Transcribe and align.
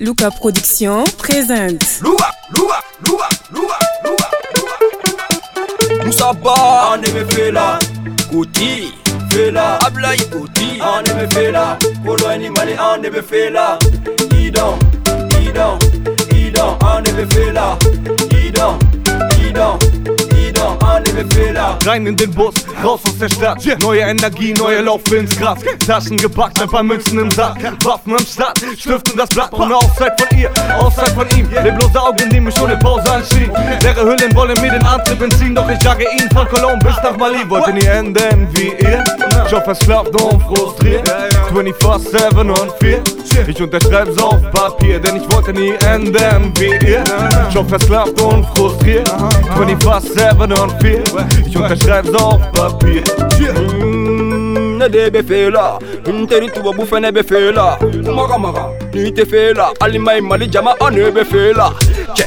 Luca 0.00 0.30
Production 0.30 1.04
présente. 1.18 2.00
Louba, 2.02 2.30
Louba, 2.54 2.80
Louba, 3.06 3.28
Louba, 3.52 3.78
Louba, 4.04 4.30
Louba. 4.56 6.04
Moussa 6.04 6.32
Ba, 6.32 6.92
Aneme 6.94 7.24
Fela, 7.30 7.78
Koti, 8.30 8.92
Fela, 9.30 9.78
Ablaï 9.86 10.18
Koti, 10.30 10.80
Aneme 10.80 11.30
Fela, 11.32 11.78
Polo 12.04 12.26
Animale, 12.26 12.76
Aneme 12.78 13.22
Fela, 13.22 13.78
Idan, 14.36 14.78
Idan, 15.46 15.78
Idan, 16.32 16.78
Aneme 16.80 17.26
Fela, 17.32 17.78
Idan. 18.44 18.78
Fela. 21.34 21.78
Rein 21.84 22.06
in 22.06 22.16
den 22.16 22.30
Bus, 22.30 22.54
raus 22.82 23.00
aus 23.04 23.18
der 23.18 23.28
Stadt. 23.28 23.80
Neue 23.80 24.00
Energie, 24.00 24.52
neue 24.54 24.80
Lauf 24.82 25.00
ins 25.12 25.36
Gras. 25.38 25.58
Taschen 25.86 26.16
gepackt, 26.16 26.60
ein 26.60 26.68
paar 26.68 26.82
Münzen 26.82 27.18
im 27.18 27.30
Sack. 27.30 27.56
Waffen 27.84 28.16
im 28.16 28.26
Start, 28.26 28.58
Stift 28.78 29.10
und 29.10 29.18
das 29.18 29.28
Blatt. 29.28 29.52
Ohne 29.52 29.76
Auszeit 29.76 30.20
von 30.20 30.38
ihr, 30.38 30.50
Auszeit 30.78 31.10
von 31.10 31.28
ihm. 31.36 31.48
Leblose 31.50 32.00
Augen, 32.00 32.30
die 32.30 32.40
mich 32.40 32.60
ohne 32.60 32.76
Pause 32.76 33.12
anschien. 33.12 33.50
Leere 33.82 34.02
Hüllen 34.04 34.34
wollen 34.34 34.60
mir 34.60 34.72
den 34.72 34.84
Antrieb 34.84 35.20
entziehen. 35.22 35.54
Doch 35.54 35.68
ich 35.68 35.82
jage 35.82 36.04
ihn 36.16 36.28
von 36.30 36.48
Cologne 36.48 36.78
bis 36.78 36.96
nach 37.02 37.16
Mali. 37.16 37.48
Wollte 37.48 37.72
nie 37.72 37.86
enden 37.86 38.48
wie 38.52 38.72
ihr. 38.84 39.04
Ich 39.46 39.52
hoffe, 39.52 39.70
es 39.70 39.78
klappt 39.80 40.20
und 40.20 40.42
frustriert. 40.42 41.10
24-7 41.54 42.50
und 42.50 42.72
4. 42.80 43.02
Ich 43.46 43.62
unterschreib's 43.62 44.18
auf 44.18 44.40
Papier, 44.50 44.98
denn 44.98 45.16
ich 45.16 45.32
wollte 45.32 45.52
nie 45.52 45.74
enden 45.86 46.52
wie 46.58 46.74
ihr. 46.84 47.04
Ich 47.48 47.56
hoffe, 47.56 47.76
es 47.76 47.86
klappt 47.86 48.20
und 48.20 48.44
frustriert. 48.56 49.08
24-7 49.56 50.60
und 50.60 50.82
4. 50.82 51.02
Ich 51.46 51.56
unterschreib's 51.56 52.12
auf 52.14 52.40
Papier. 52.52 53.02
De 54.84 55.10
be 55.10 55.22
fela 55.22 55.78
nteri 56.06 56.50
tubabu 56.50 56.84
fɛnɛ 56.84 57.10
be 57.10 57.22
fela 57.22 57.78
maga 58.14 58.36
maga 58.36 58.68
ni 58.92 59.10
tɛ 59.10 59.24
fela 59.24 59.72
hali 59.80 59.98
ma 59.98 60.20
mali 60.20 60.46
jama 60.46 60.74
an 60.78 60.94
ne 60.94 61.10
be 61.10 61.24
fela 61.24 61.72
cɛ 62.14 62.24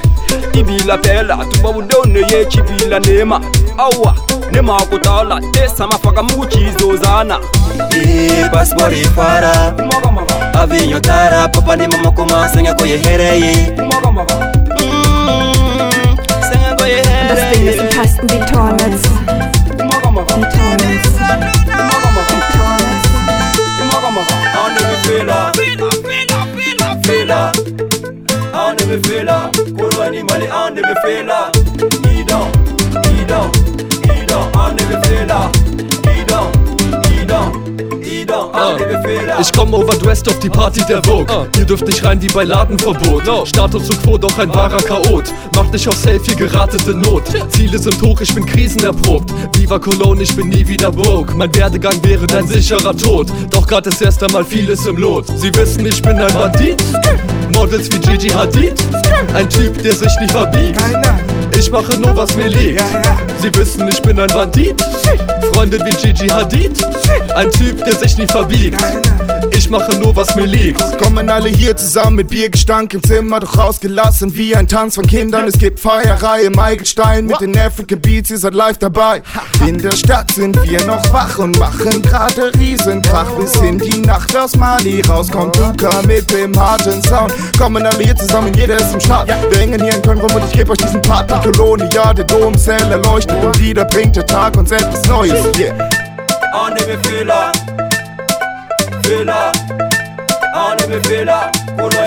i 0.58 0.64
b'i 0.64 0.84
la 0.88 0.98
fɛla 0.98 1.38
tubabudenw 1.52 2.06
ne 2.08 2.22
ye 2.32 2.50
ci 2.50 2.60
b'i 2.62 2.90
la 2.90 2.98
ne 2.98 3.24
ma 3.24 3.40
awa 3.78 4.16
nemakutala 4.52 5.42
esamafaka 5.66 6.24
mukuchizozana 6.24 7.40
ipaspori 8.42 9.06
fara 9.16 9.74
avinyo 10.54 11.00
tara 11.00 11.48
papa 11.48 11.76
ni 11.76 11.88
mama 11.88 12.12
koma 12.12 12.50
senga 12.50 12.74
koyehereye 12.74 13.74
mm, 13.78 13.92
senga 16.50 16.76
koyehereye 16.78 18.08
die 18.24 18.40
Tornes. 18.40 19.02
Die 19.88 20.00
Tornes. 20.52 21.08
Fehler, 27.04 27.52
auch 28.54 28.74
nicht 28.74 28.88
mehr 28.88 29.00
Fehler, 29.04 29.50
Corona, 29.78 30.10
die 30.12 30.24
Mali, 30.24 30.50
auch 30.50 30.70
nicht 30.70 30.84
mehr 30.84 30.96
Fehler. 31.06 31.52
Ich 39.40 39.54
komm 39.54 39.74
overdressed 39.74 40.28
auf 40.30 40.40
die 40.40 40.50
Party 40.50 40.82
der 40.90 41.02
Vogue. 41.04 41.48
Ihr 41.58 41.66
dürft 41.66 41.86
nicht 41.86 42.04
rein 42.04 42.20
wie 42.22 42.28
bei 42.28 42.44
Ladenverbot. 42.44 43.48
Status 43.48 43.90
quo, 44.02 44.18
doch 44.18 44.38
ein 44.40 44.50
wahrer 44.50 44.82
Chaot. 44.82 45.26
Macht 45.56 45.74
dich 45.74 45.88
auf 45.88 45.96
Selfie 45.96 46.36
geratete 46.36 46.96
Not. 46.96 47.24
Ziele 47.50 47.78
sind 47.78 48.02
hoch, 48.02 48.20
ich 48.20 48.34
bin 48.34 48.46
krisenerprobt. 48.46 49.32
Viva 49.56 49.78
Cologne, 49.78 50.24
ich 50.24 50.36
bin 50.36 50.50
nie 50.50 50.68
wieder 50.68 50.92
broke. 50.92 51.36
Mein 51.36 51.54
Werdegang 51.54 52.04
wäre 52.04 52.26
dein 52.26 52.48
sicherer 52.48 52.98
Tod. 52.98 53.28
Doch 53.52 53.68
grad 53.68 53.86
ist 53.86 54.02
erst 54.02 54.24
einmal 54.24 54.44
vieles 54.44 54.86
im 54.88 54.98
Lot. 54.98 55.28
Sie 55.36 55.54
wissen, 55.56 55.86
ich 55.86 56.02
bin 56.02 56.18
ein 56.18 56.34
Bandit. 56.34 56.84
Models 57.54 57.92
wie 57.92 58.00
Gigi 58.00 58.30
Hadid. 58.30 58.74
Ein 59.34 59.50
Typ, 59.50 59.82
der 59.84 59.94
sich 59.94 60.20
nicht 60.20 60.32
verbiegt. 60.32 60.80
Ich 61.58 61.72
mache 61.72 61.98
nur, 62.00 62.16
was 62.16 62.36
mir 62.36 62.48
liegt. 62.48 62.84
Sie 63.42 63.54
wissen, 63.56 63.88
ich 63.88 64.02
bin 64.02 64.20
ein 64.20 64.28
Bandit. 64.28 64.82
Freunde 65.54 65.80
wie 65.86 65.96
Gigi 65.96 66.28
Hadid. 66.28 66.84
Ein 67.36 67.52
Typ, 67.52 67.84
der 67.84 67.96
sich 67.96 68.18
nicht 68.18 68.32
verbiegt. 68.32 68.84
Ich 69.52 69.70
mache 69.70 69.96
nur, 69.96 70.16
was 70.16 70.36
mir 70.36 70.46
liegt. 70.46 70.82
Kommen 71.00 71.30
alle 71.30 71.50
hier 71.50 71.76
zusammen 71.76 72.18
mit 72.18 72.30
Biergestank 72.30 72.94
im 72.94 73.04
Zimmer, 73.04 73.40
doch 73.40 73.58
rausgelassen 73.58 74.36
wie 74.36 74.56
ein 74.56 74.68
Tanz 74.68 74.96
von 74.96 75.08
Kindern. 75.08 75.48
Es 75.48 75.58
gibt 75.58 75.80
Feierei 75.80 76.44
im 76.44 76.58
Eigelstein 76.58 77.26
mit 77.26 77.42
den 77.42 77.58
African 77.58 78.00
Beats, 78.00 78.30
ihr 78.30 78.38
seid 78.38 78.54
live 78.54 78.78
dabei. 78.78 79.24
In 79.68 79.80
der 79.82 79.94
Stadt 79.94 80.32
sind 80.32 80.58
wir 80.70 80.86
noch 80.86 81.12
wach 81.12 81.40
und 81.40 81.58
machen 81.58 82.02
gerade 82.04 82.52
Riesenkrach. 82.58 83.32
Bis 83.32 83.56
in 83.56 83.80
die 83.80 84.00
Nacht 84.00 84.38
aus 84.38 84.56
Mali 84.56 85.02
rauskommt 85.02 85.58
Luca 85.58 86.02
mit 86.04 86.32
dem 86.32 86.58
harten 86.58 87.02
Sound. 87.04 87.34
Kommen 87.58 87.86
alle 87.86 88.04
hier 88.04 88.16
zusammen, 88.16 88.54
jeder 88.54 88.78
ist 88.78 88.94
im 88.94 89.02
Start. 89.02 89.28
Wir 89.50 89.60
hängen 89.60 89.82
hier 89.82 89.96
in 89.96 90.02
Köln 90.02 90.20
rum 90.20 90.34
und 90.36 90.44
ich 90.46 90.54
geb 90.54 90.70
euch 90.70 90.78
diesen 90.78 91.02
Part 91.02 91.32
mit 91.46 91.58
Kolonie. 91.58 91.90
Ja, 91.94 92.14
der 92.14 92.26
Domzell 92.26 92.92
erleuchtet 92.92 93.44
und 93.44 93.60
wieder 93.60 93.86
bringt 93.86 94.16
der 94.16 94.26
Tag 94.26 94.58
uns 94.58 94.72
etwas 94.72 95.08
Neues. 95.08 95.34
Yeah. 95.58 95.74
an 96.54 96.74
ne 96.74 96.86
be 96.86 96.98
fela 97.08 97.52
fela 99.04 99.52
an 100.54 100.78
ne 100.78 100.88
be 100.88 101.00
fela 101.08 101.52
kolo 101.78 101.98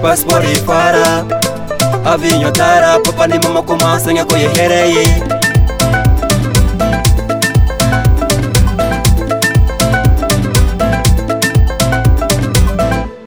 pasiporo 0.00 0.44
ifara 0.44 1.24
avinyotara 2.04 2.98
papa 2.98 3.26
ni 3.26 3.38
mama 3.38 3.62
kumasenya 3.62 4.24
ko 4.24 4.36
yehereye 4.36 5.04